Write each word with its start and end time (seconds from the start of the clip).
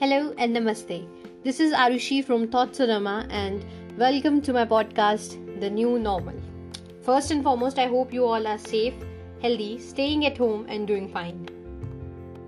Hello 0.00 0.32
and 0.38 0.54
namaste. 0.54 1.08
This 1.42 1.58
is 1.58 1.72
Arushi 1.72 2.24
from 2.24 2.46
Thoughts 2.46 2.78
and 2.78 3.64
welcome 3.98 4.40
to 4.42 4.52
my 4.52 4.64
podcast, 4.64 5.32
The 5.60 5.68
New 5.68 5.98
Normal. 5.98 6.36
First 7.02 7.32
and 7.32 7.42
foremost, 7.42 7.80
I 7.80 7.86
hope 7.86 8.12
you 8.12 8.24
all 8.24 8.46
are 8.46 8.58
safe, 8.58 8.94
healthy, 9.42 9.80
staying 9.80 10.24
at 10.24 10.38
home, 10.38 10.66
and 10.68 10.86
doing 10.86 11.08
fine. 11.08 11.48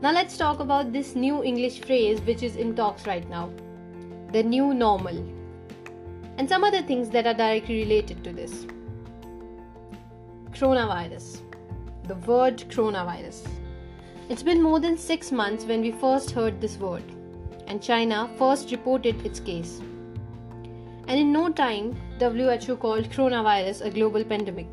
Now, 0.00 0.12
let's 0.12 0.36
talk 0.36 0.60
about 0.60 0.92
this 0.92 1.16
new 1.16 1.42
English 1.42 1.80
phrase 1.80 2.20
which 2.20 2.44
is 2.44 2.54
in 2.54 2.76
talks 2.76 3.04
right 3.08 3.28
now 3.28 3.50
the 4.30 4.44
new 4.44 4.72
normal, 4.72 5.18
and 6.38 6.48
some 6.48 6.62
other 6.62 6.82
things 6.82 7.10
that 7.10 7.26
are 7.26 7.34
directly 7.34 7.80
related 7.80 8.22
to 8.22 8.32
this. 8.32 8.64
Coronavirus. 10.52 11.40
The 12.04 12.14
word 12.14 12.58
coronavirus. 12.58 13.48
It's 14.28 14.44
been 14.44 14.62
more 14.62 14.78
than 14.78 14.96
six 14.96 15.32
months 15.32 15.64
when 15.64 15.80
we 15.80 15.90
first 15.90 16.30
heard 16.30 16.60
this 16.60 16.76
word 16.76 17.02
and 17.70 17.80
China 17.80 18.28
first 18.36 18.72
reported 18.72 19.24
its 19.24 19.38
case. 19.38 19.80
And 21.06 21.18
in 21.18 21.32
no 21.32 21.48
time, 21.50 21.96
WHO 22.18 22.76
called 22.76 23.10
coronavirus 23.10 23.84
a 23.84 23.90
global 23.90 24.24
pandemic. 24.24 24.66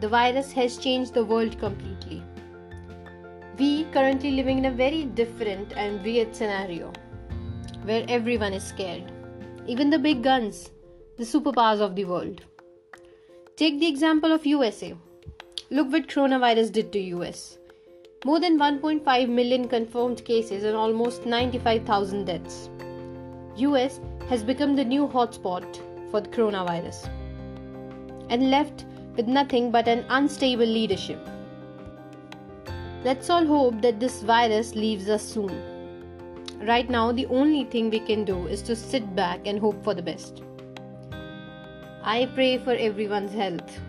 The 0.00 0.08
virus 0.08 0.52
has 0.52 0.76
changed 0.76 1.14
the 1.14 1.24
world 1.24 1.58
completely. 1.58 2.22
We 3.58 3.84
currently 3.92 4.32
living 4.32 4.58
in 4.58 4.66
a 4.66 4.70
very 4.70 5.04
different 5.04 5.72
and 5.76 6.04
weird 6.04 6.36
scenario 6.36 6.92
where 7.84 8.04
everyone 8.08 8.52
is 8.52 8.64
scared. 8.64 9.10
Even 9.66 9.90
the 9.90 9.98
big 9.98 10.22
guns, 10.22 10.70
the 11.16 11.24
superpowers 11.24 11.80
of 11.80 11.96
the 11.96 12.04
world. 12.04 12.42
Take 13.56 13.80
the 13.80 13.88
example 13.88 14.32
of 14.32 14.46
USA. 14.46 14.94
Look 15.70 15.92
what 15.92 16.08
coronavirus 16.08 16.72
did 16.72 16.92
to 16.92 17.00
US. 17.16 17.59
More 18.22 18.38
than 18.38 18.58
1.5 18.58 19.30
million 19.30 19.66
confirmed 19.66 20.22
cases 20.26 20.62
and 20.64 20.76
almost 20.76 21.24
95,000 21.24 22.26
deaths. 22.26 22.68
US 23.56 23.98
has 24.28 24.42
become 24.42 24.76
the 24.76 24.84
new 24.84 25.08
hotspot 25.08 25.64
for 26.10 26.20
the 26.20 26.28
coronavirus 26.28 27.08
and 28.28 28.50
left 28.50 28.84
with 29.16 29.26
nothing 29.26 29.70
but 29.70 29.88
an 29.88 30.04
unstable 30.10 30.66
leadership. 30.66 31.18
Let's 33.04 33.30
all 33.30 33.46
hope 33.46 33.80
that 33.80 33.98
this 34.00 34.20
virus 34.20 34.74
leaves 34.74 35.08
us 35.08 35.22
soon. 35.22 35.54
Right 36.68 36.90
now, 36.90 37.12
the 37.12 37.24
only 37.26 37.64
thing 37.64 37.88
we 37.88 38.00
can 38.00 38.26
do 38.26 38.46
is 38.48 38.60
to 38.64 38.76
sit 38.76 39.16
back 39.16 39.46
and 39.46 39.58
hope 39.58 39.82
for 39.82 39.94
the 39.94 40.02
best. 40.02 40.42
I 42.02 42.28
pray 42.34 42.58
for 42.58 42.72
everyone's 42.72 43.32
health. 43.32 43.80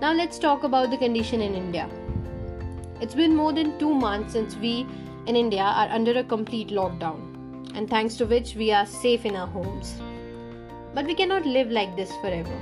Now, 0.00 0.14
let's 0.14 0.38
talk 0.38 0.64
about 0.64 0.90
the 0.90 0.96
condition 0.96 1.42
in 1.42 1.54
India. 1.54 1.90
It's 3.00 3.14
been 3.14 3.34
more 3.34 3.52
than 3.52 3.78
two 3.78 3.92
months 3.92 4.32
since 4.32 4.56
we 4.56 4.86
in 5.26 5.36
India 5.36 5.62
are 5.62 5.88
under 5.88 6.12
a 6.18 6.24
complete 6.24 6.68
lockdown, 6.68 7.74
and 7.74 7.88
thanks 7.88 8.16
to 8.16 8.26
which 8.26 8.54
we 8.54 8.70
are 8.72 8.86
safe 8.86 9.24
in 9.24 9.36
our 9.36 9.46
homes. 9.46 9.94
But 10.94 11.06
we 11.06 11.14
cannot 11.14 11.44
live 11.44 11.70
like 11.70 11.96
this 11.96 12.12
forever. 12.22 12.56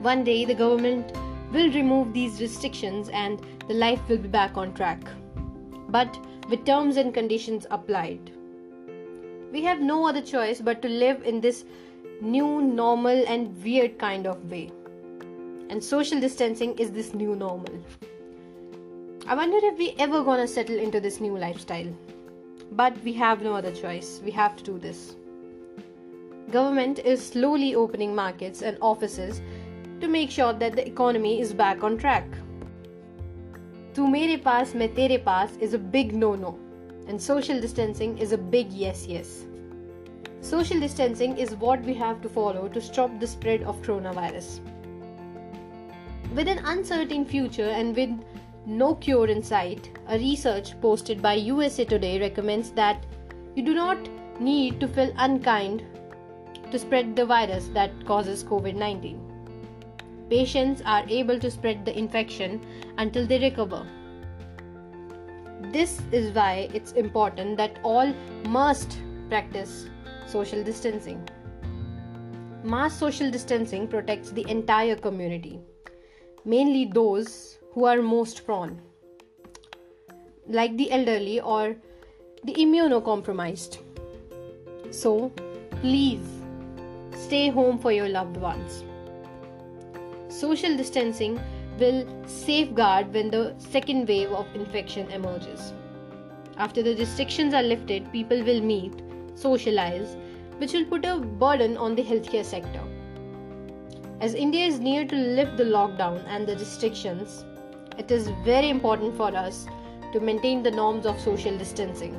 One 0.00 0.24
day 0.24 0.44
the 0.44 0.54
government 0.54 1.12
will 1.52 1.70
remove 1.72 2.12
these 2.12 2.40
restrictions 2.40 3.08
and 3.10 3.40
the 3.68 3.74
life 3.74 4.00
will 4.08 4.18
be 4.18 4.28
back 4.28 4.56
on 4.56 4.74
track. 4.74 5.00
But 5.88 6.18
with 6.48 6.64
terms 6.64 6.96
and 6.96 7.14
conditions 7.14 7.66
applied. 7.70 8.32
We 9.52 9.62
have 9.62 9.80
no 9.80 10.08
other 10.08 10.22
choice 10.22 10.60
but 10.60 10.82
to 10.82 10.88
live 10.88 11.22
in 11.22 11.40
this 11.40 11.64
new 12.20 12.62
normal 12.62 13.24
and 13.28 13.62
weird 13.62 13.98
kind 13.98 14.26
of 14.26 14.50
way. 14.50 14.72
And 15.68 15.82
social 15.82 16.18
distancing 16.18 16.76
is 16.78 16.90
this 16.90 17.14
new 17.14 17.36
normal. 17.36 17.84
I 19.24 19.36
wonder 19.36 19.58
if 19.62 19.78
we 19.78 19.94
ever 20.00 20.24
gonna 20.24 20.48
settle 20.48 20.78
into 20.78 20.98
this 20.98 21.20
new 21.20 21.38
lifestyle. 21.38 21.86
But 22.72 23.00
we 23.04 23.12
have 23.12 23.40
no 23.40 23.54
other 23.54 23.70
choice. 23.70 24.20
We 24.24 24.32
have 24.32 24.56
to 24.56 24.64
do 24.64 24.78
this. 24.80 25.14
Government 26.50 26.98
is 26.98 27.24
slowly 27.24 27.76
opening 27.76 28.16
markets 28.16 28.62
and 28.62 28.76
offices 28.80 29.40
to 30.00 30.08
make 30.08 30.28
sure 30.28 30.52
that 30.52 30.74
the 30.74 30.86
economy 30.86 31.40
is 31.40 31.54
back 31.54 31.84
on 31.84 31.98
track. 31.98 32.26
Tu 33.94 34.08
mere 34.08 34.38
paas 34.38 34.74
main 34.74 34.92
tere 34.96 35.18
paas 35.18 35.56
is 35.58 35.72
a 35.72 35.78
big 35.78 36.12
no 36.14 36.34
no, 36.34 36.58
and 37.06 37.22
social 37.22 37.60
distancing 37.60 38.18
is 38.18 38.32
a 38.32 38.38
big 38.38 38.72
yes 38.72 39.06
yes. 39.06 39.44
Social 40.40 40.80
distancing 40.80 41.38
is 41.38 41.54
what 41.54 41.80
we 41.84 41.94
have 41.94 42.20
to 42.22 42.28
follow 42.28 42.68
to 42.68 42.80
stop 42.80 43.18
the 43.20 43.26
spread 43.26 43.62
of 43.62 43.80
coronavirus. 43.82 44.58
With 46.34 46.48
an 46.48 46.58
uncertain 46.64 47.24
future 47.24 47.70
and 47.70 47.94
with 47.94 48.10
no 48.66 48.94
cure 48.94 49.26
in 49.26 49.42
sight, 49.42 49.90
a 50.08 50.18
research 50.18 50.80
posted 50.80 51.20
by 51.20 51.34
USA 51.34 51.84
Today 51.84 52.20
recommends 52.20 52.70
that 52.72 53.04
you 53.54 53.62
do 53.64 53.74
not 53.74 54.08
need 54.40 54.80
to 54.80 54.88
feel 54.88 55.12
unkind 55.16 55.82
to 56.70 56.78
spread 56.78 57.16
the 57.16 57.26
virus 57.26 57.68
that 57.74 57.90
causes 58.06 58.44
COVID 58.44 58.74
19. 58.74 59.20
Patients 60.30 60.82
are 60.86 61.04
able 61.08 61.38
to 61.38 61.50
spread 61.50 61.84
the 61.84 61.96
infection 61.98 62.64
until 62.98 63.26
they 63.26 63.38
recover. 63.38 63.86
This 65.72 66.00
is 66.12 66.34
why 66.34 66.70
it's 66.72 66.92
important 66.92 67.56
that 67.56 67.78
all 67.82 68.12
must 68.48 68.98
practice 69.28 69.88
social 70.26 70.62
distancing. 70.62 71.28
Mass 72.64 72.96
social 72.96 73.30
distancing 73.30 73.88
protects 73.88 74.30
the 74.30 74.48
entire 74.48 74.96
community, 74.96 75.60
mainly 76.44 76.84
those 76.86 77.58
who 77.72 77.84
are 77.86 78.02
most 78.02 78.44
prone, 78.44 78.80
like 80.48 80.76
the 80.76 80.90
elderly 80.90 81.40
or 81.40 81.74
the 82.44 82.54
immunocompromised. 82.54 83.78
So, 84.90 85.32
please 85.80 86.26
stay 87.16 87.48
home 87.48 87.78
for 87.78 87.92
your 87.92 88.08
loved 88.08 88.36
ones. 88.36 88.84
Social 90.28 90.76
distancing 90.76 91.40
will 91.78 92.06
safeguard 92.26 93.12
when 93.14 93.30
the 93.30 93.54
second 93.58 94.06
wave 94.06 94.32
of 94.32 94.46
infection 94.54 95.10
emerges. 95.10 95.72
After 96.58 96.82
the 96.82 96.96
restrictions 96.96 97.54
are 97.54 97.62
lifted, 97.62 98.12
people 98.12 98.42
will 98.44 98.60
meet, 98.60 98.92
socialize, 99.34 100.16
which 100.58 100.74
will 100.74 100.84
put 100.84 101.06
a 101.06 101.16
burden 101.16 101.76
on 101.76 101.94
the 101.94 102.04
healthcare 102.04 102.44
sector. 102.44 102.82
As 104.20 104.34
India 104.34 104.66
is 104.66 104.78
near 104.78 105.06
to 105.06 105.16
lift 105.16 105.56
the 105.56 105.64
lockdown 105.64 106.22
and 106.28 106.46
the 106.46 106.56
restrictions, 106.56 107.44
it 108.02 108.10
is 108.10 108.28
very 108.44 108.68
important 108.68 109.16
for 109.16 109.34
us 109.36 109.66
to 110.12 110.20
maintain 110.20 110.62
the 110.62 110.70
norms 110.70 111.06
of 111.06 111.20
social 111.20 111.56
distancing. 111.56 112.14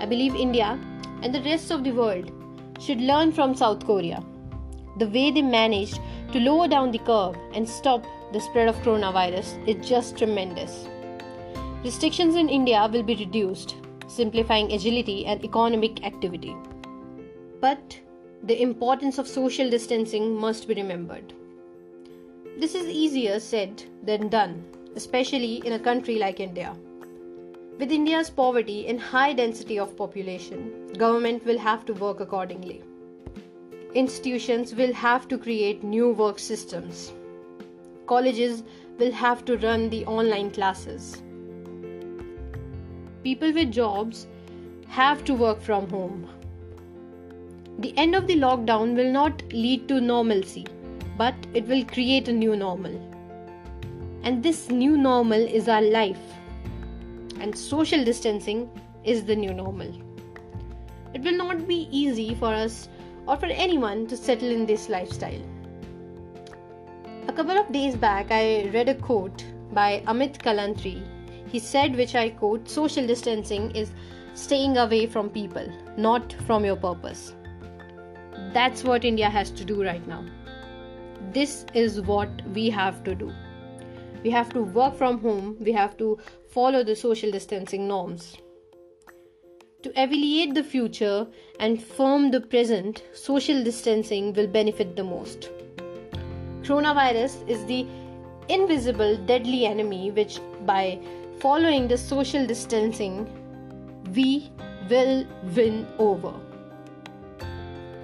I 0.00 0.06
believe 0.06 0.34
India 0.34 0.78
and 1.22 1.32
the 1.32 1.42
rest 1.42 1.70
of 1.70 1.84
the 1.84 1.92
world 1.92 2.32
should 2.80 3.00
learn 3.00 3.32
from 3.32 3.54
South 3.54 3.86
Korea. 3.86 4.22
The 4.98 5.08
way 5.08 5.30
they 5.30 5.42
managed 5.42 6.00
to 6.32 6.40
lower 6.40 6.66
down 6.66 6.90
the 6.90 6.98
curve 6.98 7.36
and 7.54 7.68
stop 7.68 8.04
the 8.32 8.40
spread 8.40 8.68
of 8.68 8.82
coronavirus 8.86 9.52
is 9.68 9.88
just 9.88 10.18
tremendous. 10.18 10.88
Restrictions 11.84 12.34
in 12.34 12.48
India 12.48 12.88
will 12.92 13.02
be 13.04 13.14
reduced, 13.14 13.76
simplifying 14.08 14.72
agility 14.72 15.24
and 15.26 15.44
economic 15.44 16.04
activity. 16.04 16.56
But 17.60 18.00
the 18.42 18.60
importance 18.60 19.18
of 19.18 19.28
social 19.28 19.70
distancing 19.70 20.34
must 20.34 20.66
be 20.66 20.74
remembered. 20.74 21.32
This 22.58 22.74
is 22.74 22.86
easier 22.86 23.40
said 23.40 23.82
than 24.02 24.28
done, 24.28 24.62
especially 24.94 25.62
in 25.64 25.72
a 25.72 25.78
country 25.78 26.18
like 26.18 26.38
India. 26.38 26.76
With 27.78 27.90
India's 27.90 28.28
poverty 28.28 28.86
and 28.88 29.00
high 29.00 29.32
density 29.32 29.78
of 29.78 29.96
population, 29.96 30.92
government 30.98 31.46
will 31.46 31.58
have 31.58 31.86
to 31.86 31.94
work 31.94 32.20
accordingly. 32.20 32.82
Institutions 33.94 34.74
will 34.74 34.92
have 34.92 35.26
to 35.28 35.38
create 35.38 35.82
new 35.82 36.10
work 36.10 36.38
systems. 36.38 37.14
Colleges 38.06 38.62
will 38.98 39.12
have 39.12 39.46
to 39.46 39.56
run 39.56 39.88
the 39.88 40.04
online 40.04 40.50
classes. 40.50 41.22
People 43.22 43.52
with 43.54 43.72
jobs 43.72 44.26
have 44.88 45.24
to 45.24 45.34
work 45.34 45.62
from 45.62 45.88
home. 45.88 46.28
The 47.78 47.96
end 47.96 48.14
of 48.14 48.26
the 48.26 48.36
lockdown 48.36 48.94
will 48.94 49.10
not 49.10 49.42
lead 49.52 49.88
to 49.88 50.02
normalcy 50.02 50.66
but 51.22 51.34
it 51.54 51.66
will 51.72 51.84
create 51.96 52.28
a 52.28 52.38
new 52.42 52.56
normal. 52.56 52.94
And 54.24 54.42
this 54.42 54.70
new 54.70 54.96
normal 54.96 55.50
is 55.60 55.68
our 55.68 55.82
life, 55.82 56.24
and 57.40 57.56
social 57.56 58.04
distancing 58.04 58.68
is 59.04 59.24
the 59.24 59.36
new 59.36 59.54
normal. 59.54 59.92
It 61.14 61.22
will 61.22 61.36
not 61.36 61.66
be 61.68 61.88
easy 61.90 62.34
for 62.34 62.52
us 62.64 62.88
or 63.26 63.36
for 63.36 63.46
anyone 63.46 64.06
to 64.08 64.16
settle 64.16 64.50
in 64.50 64.66
this 64.66 64.88
lifestyle. 64.88 65.42
A 67.28 67.32
couple 67.32 67.58
of 67.58 67.72
days 67.72 67.96
back, 67.96 68.30
I 68.30 68.68
read 68.74 68.88
a 68.88 68.94
quote 68.94 69.44
by 69.72 70.02
Amit 70.06 70.38
Kalantri. 70.38 70.96
He 71.46 71.58
said, 71.58 71.96
which 71.96 72.14
I 72.14 72.30
quote, 72.30 72.68
social 72.68 73.06
distancing 73.06 73.70
is 73.82 73.92
staying 74.34 74.76
away 74.76 75.06
from 75.06 75.30
people, 75.30 75.72
not 75.96 76.32
from 76.46 76.64
your 76.64 76.76
purpose. 76.76 77.34
That's 78.52 78.82
what 78.82 79.04
India 79.04 79.30
has 79.30 79.50
to 79.50 79.64
do 79.64 79.84
right 79.84 80.06
now. 80.08 80.24
This 81.32 81.64
is 81.72 82.00
what 82.02 82.30
we 82.54 82.68
have 82.70 83.02
to 83.04 83.14
do. 83.14 83.32
we 84.24 84.30
have 84.30 84.52
to 84.54 84.62
work 84.62 84.96
from 84.96 85.18
home, 85.20 85.56
we 85.60 85.72
have 85.72 85.96
to 85.96 86.18
follow 86.50 86.84
the 86.84 86.94
social 86.94 87.30
distancing 87.30 87.88
norms. 87.88 88.36
To 89.82 89.92
alleviate 89.96 90.54
the 90.54 90.62
future 90.62 91.26
and 91.58 91.82
firm 91.82 92.30
the 92.30 92.40
present, 92.40 93.02
social 93.14 93.64
distancing 93.64 94.32
will 94.32 94.46
benefit 94.46 94.94
the 94.94 95.02
most. 95.02 95.50
Coronavirus 96.62 97.48
is 97.48 97.64
the 97.64 97.86
invisible 98.48 99.16
deadly 99.16 99.66
enemy 99.66 100.12
which 100.12 100.38
by 100.64 101.00
following 101.40 101.88
the 101.88 101.98
social 101.98 102.46
distancing 102.46 103.26
we 104.14 104.52
will 104.88 105.26
win 105.56 105.86
over. 105.98 106.32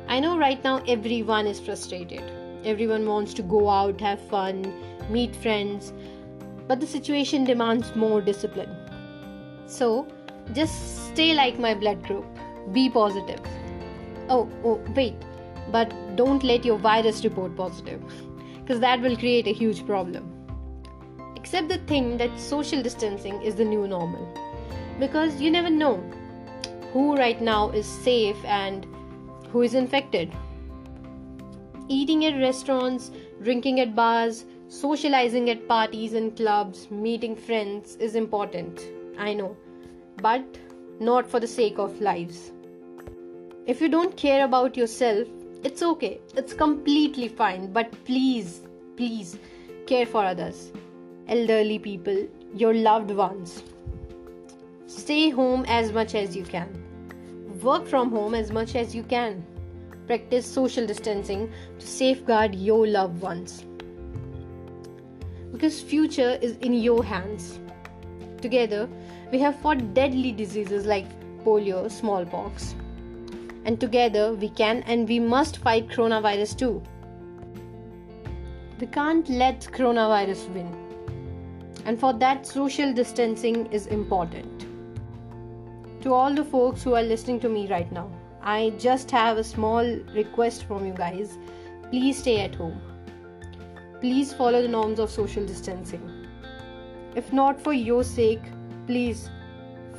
I 0.08 0.18
know 0.18 0.36
right 0.38 0.62
now 0.64 0.82
everyone 0.88 1.46
is 1.46 1.60
frustrated. 1.60 2.37
Everyone 2.64 3.06
wants 3.06 3.34
to 3.34 3.42
go 3.42 3.68
out, 3.68 4.00
have 4.00 4.20
fun, 4.28 4.72
meet 5.10 5.34
friends, 5.34 5.92
but 6.66 6.80
the 6.80 6.86
situation 6.86 7.44
demands 7.44 7.94
more 7.96 8.20
discipline. 8.20 8.74
So, 9.66 10.06
just 10.52 11.08
stay 11.08 11.34
like 11.34 11.58
my 11.58 11.74
blood 11.74 12.02
group. 12.02 12.26
Be 12.72 12.88
positive. 12.90 13.40
Oh, 14.28 14.48
oh, 14.64 14.80
wait, 14.94 15.16
but 15.70 15.92
don't 16.16 16.42
let 16.42 16.64
your 16.64 16.78
virus 16.78 17.24
report 17.24 17.56
positive 17.56 18.02
because 18.60 18.80
that 18.80 19.00
will 19.00 19.16
create 19.16 19.46
a 19.46 19.52
huge 19.52 19.86
problem. 19.86 20.34
Accept 21.36 21.68
the 21.68 21.78
thing 21.78 22.18
that 22.18 22.38
social 22.38 22.82
distancing 22.82 23.40
is 23.40 23.54
the 23.54 23.64
new 23.64 23.86
normal 23.88 24.28
because 24.98 25.40
you 25.40 25.50
never 25.50 25.70
know 25.70 25.96
who 26.92 27.16
right 27.16 27.40
now 27.40 27.70
is 27.70 27.86
safe 27.86 28.36
and 28.44 28.86
who 29.50 29.62
is 29.62 29.74
infected. 29.74 30.32
Eating 31.90 32.26
at 32.26 32.38
restaurants, 32.38 33.10
drinking 33.42 33.80
at 33.80 33.94
bars, 33.94 34.44
socializing 34.68 35.48
at 35.48 35.66
parties 35.66 36.12
and 36.12 36.36
clubs, 36.36 36.90
meeting 36.90 37.34
friends 37.34 37.96
is 37.96 38.14
important, 38.14 38.82
I 39.18 39.32
know, 39.32 39.56
but 40.20 40.44
not 41.00 41.26
for 41.26 41.40
the 41.40 41.46
sake 41.46 41.78
of 41.78 41.98
lives. 42.02 42.52
If 43.66 43.80
you 43.80 43.88
don't 43.88 44.14
care 44.18 44.44
about 44.44 44.76
yourself, 44.76 45.28
it's 45.64 45.82
okay, 45.82 46.20
it's 46.36 46.52
completely 46.52 47.26
fine, 47.28 47.72
but 47.72 47.90
please, 48.04 48.60
please 48.98 49.38
care 49.86 50.04
for 50.04 50.22
others, 50.22 50.70
elderly 51.26 51.78
people, 51.78 52.28
your 52.54 52.74
loved 52.74 53.12
ones. 53.12 53.62
Stay 54.86 55.30
home 55.30 55.64
as 55.66 55.90
much 55.90 56.14
as 56.14 56.36
you 56.36 56.42
can. 56.42 56.68
Work 57.62 57.86
from 57.86 58.10
home 58.10 58.34
as 58.34 58.52
much 58.52 58.74
as 58.74 58.94
you 58.94 59.02
can. 59.04 59.42
Practice 60.08 60.46
social 60.46 60.86
distancing 60.86 61.52
to 61.78 61.86
safeguard 61.86 62.54
your 62.54 62.86
loved 62.86 63.20
ones. 63.20 63.66
Because 65.52 65.82
future 65.82 66.38
is 66.40 66.56
in 66.56 66.72
your 66.72 67.04
hands. 67.04 67.60
Together, 68.40 68.88
we 69.30 69.38
have 69.38 69.60
fought 69.60 69.92
deadly 69.92 70.32
diseases 70.32 70.86
like 70.86 71.04
polio, 71.44 71.90
smallpox. 71.90 72.74
And 73.66 73.78
together 73.78 74.32
we 74.32 74.48
can 74.48 74.82
and 74.86 75.06
we 75.06 75.20
must 75.20 75.58
fight 75.58 75.88
coronavirus 75.88 76.56
too. 76.58 76.82
We 78.80 78.86
can't 78.86 79.28
let 79.28 79.60
coronavirus 79.60 80.48
win. 80.54 80.74
And 81.84 82.00
for 82.00 82.14
that, 82.14 82.46
social 82.46 82.94
distancing 82.94 83.66
is 83.66 83.88
important. 83.88 84.64
To 86.00 86.14
all 86.14 86.34
the 86.34 86.44
folks 86.44 86.82
who 86.82 86.94
are 86.94 87.02
listening 87.02 87.40
to 87.40 87.50
me 87.50 87.68
right 87.68 87.92
now, 87.92 88.10
I 88.48 88.70
just 88.82 89.10
have 89.10 89.36
a 89.36 89.44
small 89.44 89.84
request 90.14 90.64
from 90.64 90.86
you 90.86 90.94
guys. 90.94 91.36
Please 91.90 92.20
stay 92.20 92.40
at 92.40 92.54
home. 92.54 92.80
Please 94.00 94.32
follow 94.32 94.62
the 94.62 94.68
norms 94.68 94.98
of 94.98 95.10
social 95.10 95.44
distancing. 95.44 96.26
If 97.14 97.30
not 97.30 97.60
for 97.60 97.74
your 97.74 98.02
sake, 98.04 98.40
please 98.86 99.28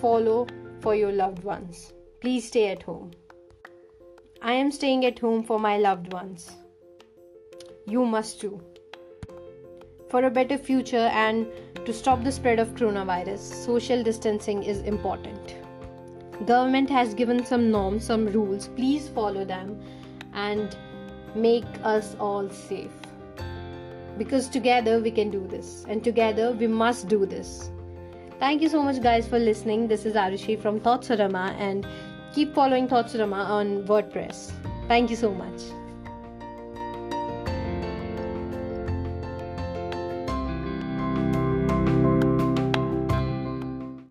follow 0.01 0.47
for 0.79 0.95
your 0.95 1.11
loved 1.11 1.43
ones. 1.43 1.93
Please 2.21 2.47
stay 2.47 2.71
at 2.71 2.81
home. 2.81 3.11
I 4.41 4.53
am 4.53 4.71
staying 4.71 5.05
at 5.05 5.19
home 5.19 5.43
for 5.43 5.59
my 5.59 5.77
loved 5.77 6.11
ones. 6.11 6.49
You 7.85 8.03
must 8.03 8.41
too. 8.41 8.59
For 10.09 10.23
a 10.23 10.31
better 10.31 10.57
future 10.57 11.07
and 11.27 11.45
to 11.85 11.93
stop 11.93 12.23
the 12.23 12.31
spread 12.31 12.57
of 12.57 12.73
coronavirus, 12.73 13.37
social 13.37 14.01
distancing 14.01 14.63
is 14.63 14.79
important 14.79 15.58
government 16.45 16.89
has 16.89 17.13
given 17.13 17.45
some 17.45 17.71
norms 17.71 18.05
some 18.05 18.27
rules. 18.27 18.67
Please 18.69 19.09
follow 19.09 19.45
them 19.45 19.81
and 20.33 20.75
make 21.35 21.65
us 21.83 22.15
all 22.19 22.49
safe. 22.49 22.91
Because 24.17 24.47
together 24.49 24.99
we 24.99 25.11
can 25.11 25.29
do 25.29 25.47
this. 25.47 25.85
And 25.87 26.03
together 26.03 26.51
we 26.51 26.67
must 26.67 27.07
do 27.07 27.25
this. 27.25 27.71
Thank 28.39 28.61
you 28.61 28.69
so 28.69 28.81
much 28.81 29.01
guys 29.01 29.27
for 29.27 29.37
listening. 29.39 29.87
This 29.87 30.05
is 30.05 30.13
arushi 30.13 30.61
from 30.61 30.79
Thoughts 30.79 31.09
Rama, 31.09 31.55
and 31.59 31.85
keep 32.33 32.53
following 32.53 32.87
Thoughts 32.87 33.15
Rama 33.15 33.43
on 33.59 33.83
wordpress. 33.83 34.51
Thank 34.87 35.09
you 35.09 35.17
so 35.17 35.33
much 35.33 35.61